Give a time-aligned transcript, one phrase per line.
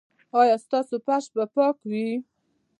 [0.41, 2.07] ایا ستاسو فرش به پاک وي؟